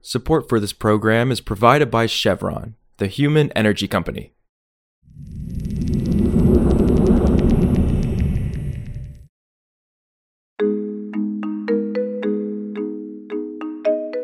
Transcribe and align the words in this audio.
Support 0.00 0.48
for 0.48 0.60
this 0.60 0.72
program 0.72 1.32
is 1.32 1.40
provided 1.40 1.90
by 1.90 2.06
Chevron, 2.06 2.76
the 2.98 3.08
human 3.08 3.50
energy 3.52 3.88
company. 3.88 4.32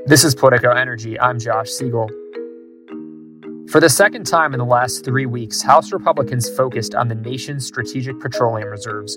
This 0.07 0.23
is 0.23 0.35
Politico 0.35 0.71
Energy. 0.71 1.19
I'm 1.19 1.41
Josh 1.41 1.71
Siegel. 1.71 2.09
For 3.71 3.81
the 3.81 3.89
second 3.89 4.27
time 4.27 4.53
in 4.53 4.59
the 4.61 4.65
last 4.65 5.05
three 5.05 5.27
weeks, 5.27 5.61
House 5.61 5.93
Republicans 5.93 6.49
focused 6.57 6.95
on 6.95 7.09
the 7.09 7.17
nation's 7.17 7.67
strategic 7.67 8.21
petroleum 8.21 8.69
reserves. 8.69 9.17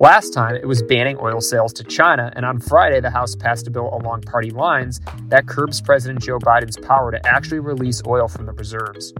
Last 0.00 0.32
time, 0.32 0.54
it 0.54 0.64
was 0.64 0.80
banning 0.80 1.18
oil 1.20 1.40
sales 1.40 1.72
to 1.72 1.82
China, 1.82 2.32
and 2.36 2.46
on 2.46 2.60
Friday, 2.60 3.00
the 3.00 3.10
House 3.10 3.34
passed 3.34 3.66
a 3.66 3.70
bill 3.72 3.92
along 3.92 4.22
party 4.22 4.52
lines 4.52 5.00
that 5.26 5.48
curbs 5.48 5.80
President 5.80 6.22
Joe 6.22 6.38
Biden's 6.38 6.76
power 6.76 7.10
to 7.10 7.26
actually 7.26 7.58
release 7.58 8.00
oil 8.06 8.28
from 8.28 8.46
the 8.46 8.52
reserves. 8.52 9.12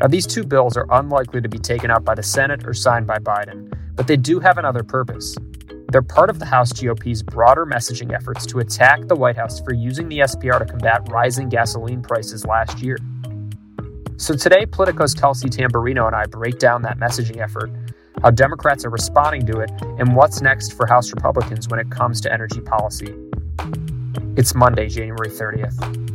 Now, 0.00 0.08
these 0.08 0.26
two 0.26 0.42
bills 0.42 0.76
are 0.76 0.86
unlikely 0.90 1.42
to 1.42 1.48
be 1.48 1.60
taken 1.60 1.92
up 1.92 2.04
by 2.04 2.16
the 2.16 2.24
Senate 2.24 2.66
or 2.66 2.74
signed 2.74 3.06
by 3.06 3.18
Biden, 3.18 3.72
but 3.94 4.08
they 4.08 4.16
do 4.16 4.40
have 4.40 4.58
another 4.58 4.82
purpose. 4.82 5.36
They're 5.92 6.02
part 6.02 6.30
of 6.30 6.40
the 6.40 6.46
House 6.46 6.72
GOP's 6.72 7.22
broader 7.22 7.64
messaging 7.64 8.12
efforts 8.12 8.44
to 8.46 8.58
attack 8.58 9.06
the 9.06 9.14
White 9.14 9.36
House 9.36 9.60
for 9.60 9.72
using 9.72 10.08
the 10.08 10.18
SPR 10.18 10.58
to 10.58 10.66
combat 10.66 11.08
rising 11.12 11.48
gasoline 11.48 12.02
prices 12.02 12.44
last 12.44 12.82
year. 12.82 12.96
So 14.16 14.34
today, 14.34 14.66
Politico's 14.66 15.14
Kelsey 15.14 15.48
Tamborrino 15.48 16.08
and 16.08 16.16
I 16.16 16.26
break 16.26 16.58
down 16.58 16.82
that 16.82 16.98
messaging 16.98 17.40
effort, 17.40 17.70
how 18.22 18.30
Democrats 18.30 18.84
are 18.84 18.90
responding 18.90 19.46
to 19.46 19.60
it, 19.60 19.70
and 19.98 20.14
what's 20.14 20.40
next 20.40 20.72
for 20.72 20.86
House 20.86 21.12
Republicans 21.12 21.68
when 21.68 21.80
it 21.80 21.90
comes 21.90 22.20
to 22.22 22.32
energy 22.32 22.60
policy. 22.60 23.14
It's 24.36 24.54
Monday, 24.54 24.88
January 24.88 25.30
30th. 25.30 26.08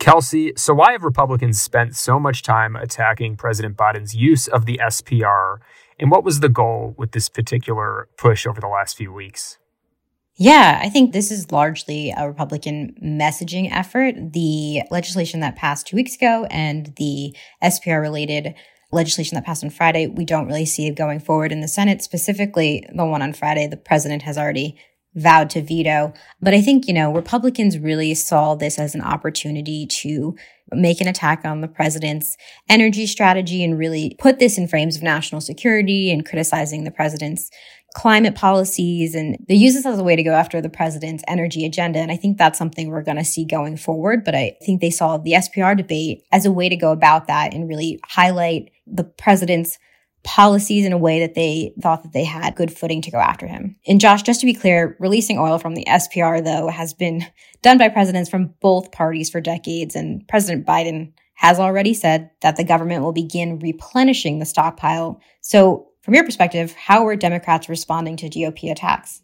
Kelsey, 0.00 0.52
so 0.56 0.74
why 0.74 0.92
have 0.92 1.04
Republicans 1.04 1.60
spent 1.60 1.94
so 1.94 2.18
much 2.18 2.42
time 2.42 2.74
attacking 2.74 3.36
President 3.36 3.76
Biden's 3.76 4.14
use 4.14 4.48
of 4.48 4.66
the 4.66 4.80
SPR? 4.82 5.58
And 6.00 6.10
what 6.10 6.24
was 6.24 6.40
the 6.40 6.48
goal 6.48 6.94
with 6.96 7.12
this 7.12 7.28
particular 7.28 8.08
push 8.16 8.46
over 8.46 8.60
the 8.60 8.66
last 8.66 8.96
few 8.96 9.12
weeks? 9.12 9.58
Yeah, 10.42 10.80
I 10.82 10.88
think 10.88 11.12
this 11.12 11.30
is 11.30 11.52
largely 11.52 12.14
a 12.16 12.26
Republican 12.26 12.94
messaging 13.04 13.70
effort. 13.70 14.14
The 14.32 14.80
legislation 14.90 15.40
that 15.40 15.54
passed 15.54 15.86
two 15.86 15.96
weeks 15.96 16.16
ago 16.16 16.46
and 16.50 16.94
the 16.96 17.36
SPR 17.62 18.00
related 18.00 18.54
legislation 18.90 19.34
that 19.34 19.44
passed 19.44 19.62
on 19.62 19.68
Friday, 19.68 20.06
we 20.06 20.24
don't 20.24 20.46
really 20.46 20.64
see 20.64 20.90
going 20.92 21.20
forward 21.20 21.52
in 21.52 21.60
the 21.60 21.68
Senate. 21.68 22.00
Specifically, 22.00 22.88
the 22.90 23.04
one 23.04 23.20
on 23.20 23.34
Friday, 23.34 23.66
the 23.66 23.76
president 23.76 24.22
has 24.22 24.38
already 24.38 24.78
vowed 25.14 25.50
to 25.50 25.60
veto. 25.60 26.14
But 26.40 26.54
I 26.54 26.62
think, 26.62 26.86
you 26.88 26.94
know, 26.94 27.12
Republicans 27.12 27.78
really 27.78 28.14
saw 28.14 28.54
this 28.54 28.78
as 28.78 28.94
an 28.94 29.02
opportunity 29.02 29.86
to 29.86 30.36
make 30.72 31.00
an 31.00 31.08
attack 31.08 31.44
on 31.44 31.60
the 31.60 31.68
president's 31.68 32.36
energy 32.68 33.06
strategy 33.06 33.64
and 33.64 33.78
really 33.78 34.16
put 34.18 34.38
this 34.38 34.56
in 34.56 34.68
frames 34.68 34.96
of 34.96 35.02
national 35.02 35.40
security 35.40 36.10
and 36.10 36.24
criticizing 36.24 36.84
the 36.84 36.90
president's 36.90 37.50
climate 37.94 38.34
policies 38.34 39.14
and 39.14 39.36
they 39.48 39.54
use 39.54 39.74
this 39.74 39.86
as 39.86 39.98
a 39.98 40.04
way 40.04 40.16
to 40.16 40.22
go 40.22 40.32
after 40.32 40.60
the 40.60 40.68
president's 40.68 41.24
energy 41.26 41.64
agenda. 41.64 41.98
And 41.98 42.12
I 42.12 42.16
think 42.16 42.38
that's 42.38 42.58
something 42.58 42.88
we're 42.88 43.02
going 43.02 43.16
to 43.16 43.24
see 43.24 43.44
going 43.44 43.76
forward. 43.76 44.24
But 44.24 44.34
I 44.34 44.56
think 44.62 44.80
they 44.80 44.90
saw 44.90 45.16
the 45.16 45.32
SPR 45.32 45.76
debate 45.76 46.24
as 46.32 46.46
a 46.46 46.52
way 46.52 46.68
to 46.68 46.76
go 46.76 46.92
about 46.92 47.26
that 47.26 47.52
and 47.52 47.68
really 47.68 47.98
highlight 48.04 48.70
the 48.86 49.04
president's 49.04 49.78
policies 50.22 50.84
in 50.84 50.92
a 50.92 50.98
way 50.98 51.20
that 51.20 51.34
they 51.34 51.72
thought 51.80 52.02
that 52.02 52.12
they 52.12 52.24
had 52.24 52.54
good 52.54 52.76
footing 52.76 53.00
to 53.02 53.10
go 53.10 53.18
after 53.18 53.46
him. 53.46 53.76
And 53.86 54.00
Josh, 54.00 54.22
just 54.22 54.40
to 54.40 54.46
be 54.46 54.54
clear, 54.54 54.96
releasing 55.00 55.38
oil 55.38 55.58
from 55.58 55.74
the 55.74 55.84
SPR 55.86 56.44
though 56.44 56.68
has 56.68 56.92
been 56.92 57.26
done 57.62 57.78
by 57.78 57.88
presidents 57.88 58.30
from 58.30 58.54
both 58.60 58.92
parties 58.92 59.30
for 59.30 59.40
decades. 59.40 59.96
And 59.96 60.26
President 60.28 60.66
Biden 60.66 61.12
has 61.34 61.58
already 61.58 61.94
said 61.94 62.30
that 62.42 62.56
the 62.56 62.64
government 62.64 63.02
will 63.02 63.12
begin 63.12 63.58
replenishing 63.58 64.38
the 64.38 64.44
stockpile. 64.44 65.20
So 65.40 65.89
from 66.02 66.14
your 66.14 66.24
perspective, 66.24 66.72
how 66.72 67.04
were 67.04 67.16
Democrats 67.16 67.68
responding 67.68 68.16
to 68.18 68.28
GOP 68.28 68.70
attacks? 68.70 69.22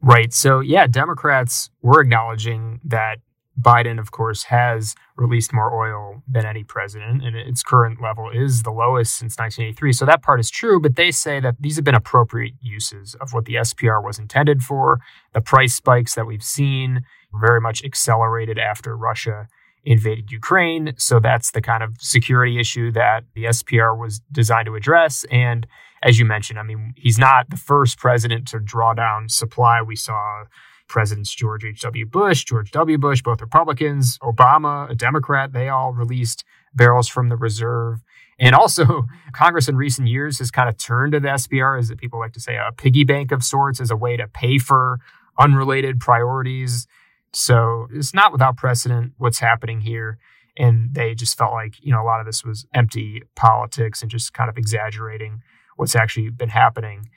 Right. 0.00 0.32
So, 0.32 0.60
yeah, 0.60 0.86
Democrats 0.86 1.70
were 1.82 2.00
acknowledging 2.00 2.80
that 2.84 3.18
Biden, 3.60 3.98
of 3.98 4.12
course, 4.12 4.44
has 4.44 4.94
released 5.16 5.52
more 5.52 5.74
oil 5.74 6.22
than 6.28 6.46
any 6.46 6.62
president, 6.62 7.24
and 7.24 7.34
its 7.34 7.62
current 7.62 8.00
level 8.00 8.30
is 8.30 8.62
the 8.62 8.70
lowest 8.70 9.16
since 9.16 9.36
1983. 9.36 9.92
So 9.92 10.06
that 10.06 10.22
part 10.22 10.38
is 10.38 10.50
true, 10.50 10.80
but 10.80 10.94
they 10.94 11.10
say 11.10 11.40
that 11.40 11.56
these 11.58 11.76
have 11.76 11.84
been 11.84 11.94
appropriate 11.94 12.54
uses 12.60 13.16
of 13.20 13.32
what 13.32 13.46
the 13.46 13.54
SPR 13.54 14.02
was 14.02 14.18
intended 14.18 14.62
for. 14.62 15.00
The 15.34 15.40
price 15.40 15.74
spikes 15.74 16.14
that 16.14 16.26
we've 16.26 16.42
seen 16.42 17.04
very 17.34 17.60
much 17.60 17.84
accelerated 17.84 18.58
after 18.58 18.96
Russia 18.96 19.48
invaded 19.88 20.30
Ukraine. 20.30 20.92
So 20.98 21.18
that's 21.18 21.52
the 21.52 21.62
kind 21.62 21.82
of 21.82 21.96
security 21.98 22.60
issue 22.60 22.92
that 22.92 23.24
the 23.34 23.44
SPR 23.44 23.98
was 23.98 24.20
designed 24.30 24.66
to 24.66 24.74
address. 24.74 25.24
And 25.30 25.66
as 26.02 26.18
you 26.18 26.24
mentioned, 26.26 26.58
I 26.58 26.62
mean, 26.62 26.92
he's 26.96 27.18
not 27.18 27.48
the 27.50 27.56
first 27.56 27.98
president 27.98 28.46
to 28.48 28.60
draw 28.60 28.92
down 28.92 29.28
supply. 29.28 29.80
We 29.80 29.96
saw 29.96 30.44
Presidents 30.88 31.34
George 31.34 31.64
H.W. 31.64 32.06
Bush, 32.06 32.44
George 32.44 32.70
W. 32.70 32.98
Bush, 32.98 33.22
both 33.22 33.40
Republicans, 33.40 34.18
Obama, 34.18 34.90
a 34.90 34.94
Democrat, 34.94 35.52
they 35.52 35.68
all 35.68 35.92
released 35.92 36.44
barrels 36.74 37.08
from 37.08 37.28
the 37.28 37.36
reserve. 37.36 38.02
And 38.38 38.54
also, 38.54 39.04
Congress 39.32 39.68
in 39.68 39.76
recent 39.76 40.08
years 40.08 40.38
has 40.38 40.50
kind 40.50 40.68
of 40.68 40.78
turned 40.78 41.12
to 41.12 41.20
the 41.20 41.28
SPR, 41.28 41.78
as 41.78 41.92
people 41.98 42.18
like 42.18 42.32
to 42.32 42.40
say, 42.40 42.56
a 42.56 42.72
piggy 42.72 43.04
bank 43.04 43.32
of 43.32 43.42
sorts, 43.42 43.80
as 43.80 43.90
a 43.90 43.96
way 43.96 44.16
to 44.16 44.26
pay 44.28 44.58
for 44.58 44.98
unrelated 45.38 46.00
priorities. 46.00 46.86
So 47.32 47.88
it's 47.92 48.14
not 48.14 48.32
without 48.32 48.56
precedent 48.56 49.12
what's 49.18 49.38
happening 49.38 49.80
here. 49.80 50.18
And 50.56 50.92
they 50.94 51.14
just 51.14 51.38
felt 51.38 51.52
like, 51.52 51.74
you 51.80 51.92
know, 51.92 52.02
a 52.02 52.04
lot 52.04 52.20
of 52.20 52.26
this 52.26 52.44
was 52.44 52.66
empty 52.74 53.22
politics 53.36 54.02
and 54.02 54.10
just 54.10 54.32
kind 54.32 54.50
of 54.50 54.58
exaggerating 54.58 55.42
what's 55.76 55.94
actually 55.94 56.30
been 56.30 56.48
happening. 56.48 57.08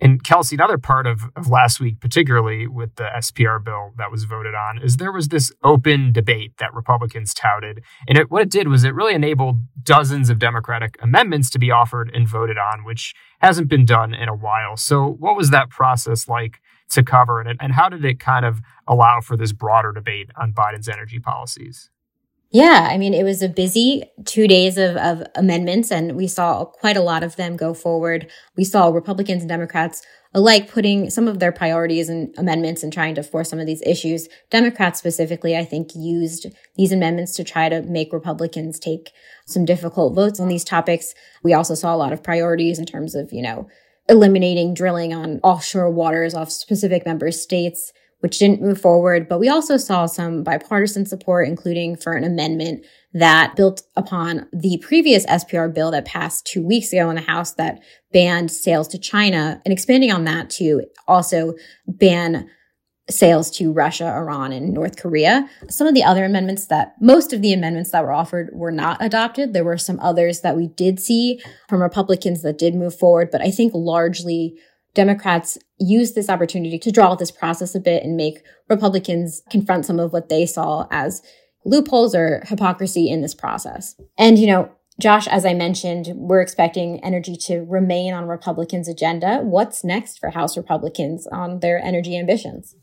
And 0.00 0.24
Kelsey, 0.24 0.56
another 0.56 0.78
part 0.78 1.06
of, 1.06 1.24
of 1.36 1.48
last 1.48 1.78
week, 1.78 2.00
particularly 2.00 2.66
with 2.66 2.94
the 2.94 3.10
SPR 3.18 3.62
bill 3.62 3.92
that 3.98 4.10
was 4.10 4.24
voted 4.24 4.54
on, 4.54 4.82
is 4.82 4.96
there 4.96 5.12
was 5.12 5.28
this 5.28 5.52
open 5.62 6.10
debate 6.12 6.54
that 6.58 6.72
Republicans 6.72 7.34
touted. 7.34 7.82
And 8.08 8.16
it, 8.16 8.30
what 8.30 8.40
it 8.40 8.50
did 8.50 8.68
was 8.68 8.82
it 8.82 8.94
really 8.94 9.14
enabled 9.14 9.58
dozens 9.82 10.30
of 10.30 10.38
Democratic 10.38 10.96
amendments 11.02 11.50
to 11.50 11.58
be 11.58 11.70
offered 11.70 12.10
and 12.14 12.26
voted 12.26 12.56
on, 12.56 12.84
which 12.84 13.12
hasn't 13.40 13.68
been 13.68 13.84
done 13.84 14.14
in 14.14 14.28
a 14.28 14.34
while. 14.34 14.76
So, 14.76 15.06
what 15.06 15.36
was 15.36 15.50
that 15.50 15.68
process 15.68 16.28
like 16.28 16.60
to 16.90 17.02
cover? 17.02 17.40
And, 17.40 17.58
and 17.60 17.72
how 17.72 17.88
did 17.88 18.04
it 18.04 18.20
kind 18.20 18.44
of 18.44 18.60
allow 18.86 19.20
for 19.20 19.36
this 19.36 19.52
broader 19.52 19.92
debate 19.92 20.30
on 20.36 20.52
Biden's 20.52 20.88
energy 20.88 21.18
policies? 21.18 21.90
Yeah, 22.52 22.88
I 22.90 22.98
mean, 22.98 23.14
it 23.14 23.22
was 23.22 23.42
a 23.42 23.48
busy 23.48 24.02
two 24.24 24.48
days 24.48 24.76
of, 24.76 24.96
of 24.96 25.22
amendments, 25.36 25.92
and 25.92 26.16
we 26.16 26.26
saw 26.26 26.64
quite 26.64 26.96
a 26.96 27.02
lot 27.02 27.22
of 27.22 27.36
them 27.36 27.56
go 27.56 27.74
forward. 27.74 28.28
We 28.56 28.64
saw 28.64 28.88
Republicans 28.88 29.42
and 29.42 29.48
Democrats 29.48 30.02
alike 30.34 30.70
putting 30.70 31.10
some 31.10 31.28
of 31.28 31.38
their 31.38 31.52
priorities 31.52 32.08
and 32.08 32.34
amendments 32.38 32.82
and 32.82 32.92
trying 32.92 33.14
to 33.16 33.22
force 33.22 33.50
some 33.50 33.60
of 33.60 33.66
these 33.66 33.82
issues. 33.82 34.28
Democrats 34.50 34.98
specifically, 34.98 35.56
I 35.56 35.64
think, 35.64 35.90
used 35.94 36.46
these 36.76 36.90
amendments 36.90 37.36
to 37.36 37.44
try 37.44 37.68
to 37.68 37.82
make 37.82 38.12
Republicans 38.12 38.80
take 38.80 39.10
some 39.46 39.64
difficult 39.64 40.14
votes 40.14 40.40
on 40.40 40.48
these 40.48 40.64
topics. 40.64 41.14
We 41.44 41.52
also 41.52 41.74
saw 41.74 41.94
a 41.94 41.98
lot 41.98 42.12
of 42.12 42.22
priorities 42.22 42.80
in 42.80 42.86
terms 42.86 43.14
of, 43.14 43.32
you 43.32 43.42
know, 43.42 43.68
eliminating 44.10 44.74
drilling 44.74 45.14
on 45.14 45.40
offshore 45.42 45.90
waters 45.90 46.34
off 46.34 46.50
specific 46.50 47.06
member 47.06 47.30
states 47.30 47.92
which 48.20 48.38
didn't 48.38 48.62
move 48.62 48.80
forward. 48.80 49.28
But 49.28 49.40
we 49.40 49.48
also 49.48 49.76
saw 49.76 50.06
some 50.06 50.42
bipartisan 50.42 51.06
support, 51.06 51.48
including 51.48 51.96
for 51.96 52.12
an 52.12 52.24
amendment 52.24 52.84
that 53.12 53.56
built 53.56 53.82
upon 53.96 54.46
the 54.52 54.78
previous 54.82 55.26
SPR 55.26 55.72
bill 55.72 55.90
that 55.90 56.04
passed 56.04 56.46
two 56.46 56.64
weeks 56.64 56.92
ago 56.92 57.10
in 57.10 57.16
the 57.16 57.22
House 57.22 57.54
that 57.54 57.80
banned 58.12 58.50
sales 58.50 58.88
to 58.88 58.98
China 58.98 59.60
and 59.64 59.72
expanding 59.72 60.12
on 60.12 60.24
that 60.24 60.50
to 60.50 60.82
also 61.08 61.54
ban 61.88 62.48
sales 63.10 63.50
to 63.50 63.72
Russia, 63.72 64.06
Iran, 64.06 64.52
and 64.52 64.72
North 64.72 64.96
Korea. 64.96 65.48
Some 65.68 65.86
of 65.86 65.94
the 65.94 66.04
other 66.04 66.24
amendments 66.24 66.66
that 66.66 66.94
most 67.00 67.32
of 67.32 67.42
the 67.42 67.52
amendments 67.52 67.90
that 67.90 68.04
were 68.04 68.12
offered 68.12 68.50
were 68.52 68.72
not 68.72 69.02
adopted. 69.04 69.52
There 69.52 69.64
were 69.64 69.78
some 69.78 69.98
others 70.00 70.40
that 70.40 70.56
we 70.56 70.68
did 70.68 71.00
see 71.00 71.40
from 71.68 71.82
Republicans 71.82 72.42
that 72.42 72.58
did 72.58 72.74
move 72.74 72.96
forward, 72.96 73.30
but 73.30 73.42
I 73.42 73.50
think 73.50 73.72
largely 73.74 74.56
Democrats 74.94 75.58
used 75.78 76.14
this 76.14 76.28
opportunity 76.28 76.78
to 76.78 76.90
draw 76.90 77.12
out 77.12 77.18
this 77.18 77.30
process 77.30 77.74
a 77.74 77.80
bit 77.80 78.02
and 78.02 78.16
make 78.16 78.42
Republicans 78.68 79.42
confront 79.50 79.86
some 79.86 80.00
of 80.00 80.12
what 80.12 80.28
they 80.28 80.46
saw 80.46 80.86
as 80.90 81.22
loopholes 81.64 82.14
or 82.14 82.42
hypocrisy 82.46 83.08
in 83.08 83.20
this 83.20 83.34
process. 83.34 83.94
And, 84.18 84.38
you 84.38 84.46
know, 84.46 84.70
Josh, 85.00 85.26
as 85.28 85.46
I 85.46 85.54
mentioned, 85.54 86.12
we're 86.14 86.42
expecting 86.42 87.02
energy 87.02 87.34
to 87.46 87.60
remain 87.60 88.12
on 88.12 88.28
Republicans' 88.28 88.88
agenda. 88.88 89.38
What's 89.38 89.82
next 89.82 90.18
for 90.18 90.30
House 90.30 90.56
Republicans 90.56 91.26
on 91.28 91.60
their 91.60 91.78
energy 91.78 92.18
ambitions? 92.18 92.76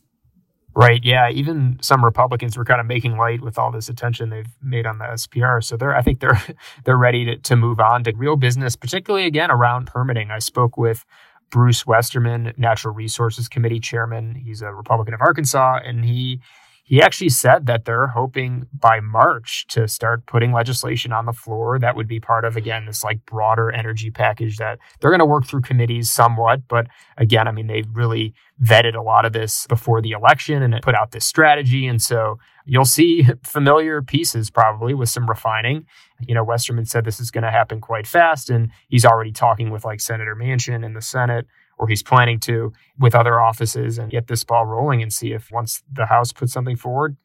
Right. 0.77 1.03
Yeah. 1.03 1.31
Even 1.31 1.79
some 1.81 2.05
Republicans 2.05 2.55
were 2.55 2.63
kind 2.63 2.79
of 2.79 2.85
making 2.85 3.17
light 3.17 3.41
with 3.41 3.57
all 3.57 3.71
this 3.71 3.89
attention 3.89 4.29
they've 4.29 4.45
made 4.61 4.85
on 4.85 4.99
the 4.99 5.05
SPR. 5.05 5.63
So 5.63 5.75
they're, 5.75 5.95
I 5.95 6.03
think 6.03 6.19
they're, 6.19 6.39
they're 6.85 6.99
ready 6.99 7.25
to, 7.25 7.37
to 7.37 7.55
move 7.55 7.79
on 7.79 8.03
to 8.03 8.13
real 8.15 8.35
business, 8.35 8.75
particularly 8.75 9.25
again 9.25 9.49
around 9.49 9.87
permitting. 9.87 10.29
I 10.29 10.37
spoke 10.37 10.77
with 10.77 11.03
Bruce 11.49 11.87
Westerman, 11.87 12.53
Natural 12.57 12.93
Resources 12.93 13.47
Committee 13.47 13.79
chairman. 13.79 14.35
He's 14.35 14.61
a 14.61 14.71
Republican 14.71 15.15
of 15.15 15.21
Arkansas, 15.21 15.79
and 15.83 16.05
he 16.05 16.41
he 16.87 17.01
actually 17.01 17.27
said 17.27 17.65
that 17.65 17.83
they're 17.83 18.07
hoping 18.07 18.65
by 18.71 19.01
March 19.01 19.67
to 19.67 19.89
start 19.89 20.25
putting 20.25 20.53
legislation 20.53 21.11
on 21.11 21.25
the 21.25 21.33
floor 21.33 21.77
that 21.79 21.97
would 21.97 22.07
be 22.07 22.21
part 22.21 22.45
of, 22.45 22.55
again, 22.55 22.85
this 22.85 23.03
like 23.03 23.25
broader 23.25 23.69
energy 23.69 24.09
package 24.09 24.55
that 24.55 24.79
they're 25.01 25.09
going 25.11 25.19
to 25.19 25.25
work 25.25 25.45
through 25.45 25.59
committees 25.59 26.09
somewhat. 26.09 26.65
But 26.69 26.87
again, 27.17 27.45
I 27.45 27.51
mean, 27.51 27.67
they 27.67 27.83
really 27.91 28.33
vetted 28.63 28.95
a 28.95 29.01
lot 29.01 29.25
of 29.25 29.33
this 29.33 29.67
before 29.67 30.01
the 30.01 30.11
election 30.11 30.63
and 30.63 30.81
put 30.81 30.95
out 30.95 31.11
this 31.11 31.25
strategy. 31.25 31.87
And 31.87 32.01
so 32.01 32.39
you'll 32.65 32.85
see 32.85 33.27
familiar 33.43 34.01
pieces 34.01 34.49
probably 34.49 34.93
with 34.93 35.09
some 35.09 35.27
refining. 35.27 35.85
You 36.21 36.35
know, 36.35 36.43
Westerman 36.45 36.85
said 36.85 37.03
this 37.03 37.19
is 37.19 37.31
going 37.31 37.43
to 37.43 37.51
happen 37.51 37.81
quite 37.81 38.07
fast, 38.07 38.49
and 38.49 38.71
he's 38.87 39.03
already 39.03 39.33
talking 39.33 39.71
with 39.71 39.83
like 39.83 39.99
Senator 39.99 40.37
Manchin 40.37 40.85
in 40.85 40.93
the 40.93 41.01
Senate 41.01 41.47
or 41.77 41.87
he's 41.87 42.03
planning 42.03 42.39
to 42.41 42.73
with 42.97 43.15
other 43.15 43.39
offices 43.39 43.97
and 43.97 44.11
get 44.11 44.27
this 44.27 44.43
ball 44.43 44.65
rolling 44.65 45.01
and 45.01 45.13
see 45.13 45.31
if 45.31 45.51
once 45.51 45.83
the 45.91 46.07
House 46.07 46.31
puts 46.33 46.53
something 46.53 46.75
forward, 46.75 47.15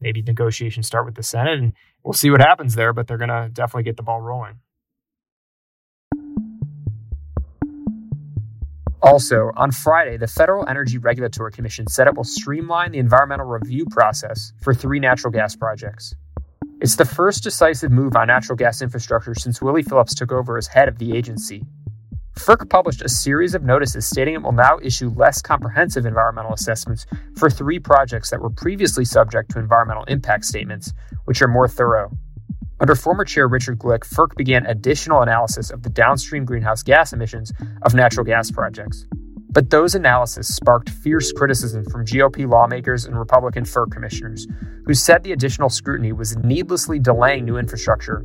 maybe 0.00 0.22
negotiations 0.22 0.86
start 0.86 1.06
with 1.06 1.14
the 1.14 1.22
Senate 1.22 1.58
and 1.58 1.72
we'll 2.04 2.12
see 2.12 2.30
what 2.30 2.40
happens 2.40 2.74
there, 2.74 2.92
but 2.92 3.06
they're 3.06 3.18
going 3.18 3.28
to 3.28 3.50
definitely 3.52 3.84
get 3.84 3.96
the 3.96 4.02
ball 4.02 4.20
rolling. 4.20 4.58
Also, 9.02 9.50
on 9.56 9.72
Friday, 9.72 10.16
the 10.16 10.28
Federal 10.28 10.68
Energy 10.68 10.96
Regulatory 10.96 11.50
Commission 11.50 11.88
said 11.88 12.06
it 12.06 12.14
will 12.14 12.22
streamline 12.22 12.92
the 12.92 12.98
environmental 12.98 13.46
review 13.46 13.84
process 13.90 14.52
for 14.62 14.72
three 14.72 15.00
natural 15.00 15.32
gas 15.32 15.56
projects. 15.56 16.14
It's 16.80 16.94
the 16.94 17.04
first 17.04 17.42
decisive 17.42 17.90
move 17.90 18.14
on 18.14 18.28
natural 18.28 18.56
gas 18.56 18.80
infrastructure 18.80 19.34
since 19.34 19.60
Willie 19.60 19.82
Phillips 19.82 20.14
took 20.14 20.30
over 20.30 20.56
as 20.56 20.68
head 20.68 20.88
of 20.88 20.98
the 20.98 21.16
agency. 21.16 21.64
FERC 22.38 22.70
published 22.70 23.02
a 23.02 23.08
series 23.08 23.54
of 23.54 23.62
notices 23.62 24.06
stating 24.06 24.34
it 24.34 24.42
will 24.42 24.52
now 24.52 24.78
issue 24.82 25.10
less 25.10 25.42
comprehensive 25.42 26.06
environmental 26.06 26.54
assessments 26.54 27.04
for 27.36 27.50
three 27.50 27.78
projects 27.78 28.30
that 28.30 28.40
were 28.40 28.50
previously 28.50 29.04
subject 29.04 29.50
to 29.50 29.58
environmental 29.58 30.04
impact 30.04 30.46
statements, 30.46 30.94
which 31.26 31.42
are 31.42 31.48
more 31.48 31.68
thorough. 31.68 32.10
Under 32.80 32.94
former 32.94 33.24
Chair 33.24 33.46
Richard 33.46 33.78
Glick, 33.78 34.00
FERC 34.00 34.34
began 34.34 34.66
additional 34.66 35.20
analysis 35.20 35.70
of 35.70 35.82
the 35.82 35.90
downstream 35.90 36.44
greenhouse 36.44 36.82
gas 36.82 37.12
emissions 37.12 37.52
of 37.82 37.94
natural 37.94 38.24
gas 38.24 38.50
projects. 38.50 39.06
But 39.50 39.68
those 39.68 39.94
analyses 39.94 40.52
sparked 40.52 40.88
fierce 40.88 41.30
criticism 41.32 41.84
from 41.84 42.06
GOP 42.06 42.48
lawmakers 42.48 43.04
and 43.04 43.16
Republican 43.16 43.64
FERC 43.64 43.92
commissioners, 43.92 44.48
who 44.86 44.94
said 44.94 45.22
the 45.22 45.32
additional 45.32 45.68
scrutiny 45.68 46.12
was 46.12 46.36
needlessly 46.38 46.98
delaying 46.98 47.44
new 47.44 47.58
infrastructure 47.58 48.24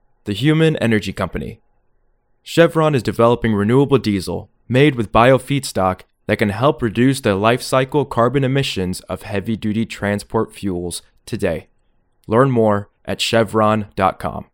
the 0.25 0.33
Human 0.33 0.75
Energy 0.77 1.13
Company. 1.13 1.59
Chevron 2.43 2.95
is 2.95 3.03
developing 3.03 3.53
renewable 3.53 3.97
diesel 3.97 4.49
made 4.67 4.95
with 4.95 5.11
biofeedstock 5.11 6.01
that 6.27 6.37
can 6.37 6.49
help 6.49 6.81
reduce 6.81 7.19
the 7.19 7.35
life 7.35 7.61
cycle 7.61 8.05
carbon 8.05 8.43
emissions 8.43 9.01
of 9.01 9.23
heavy 9.23 9.57
duty 9.57 9.85
transport 9.85 10.53
fuels 10.53 11.01
today. 11.25 11.67
Learn 12.27 12.51
more 12.51 12.89
at 13.05 13.19
chevron.com. 13.19 14.45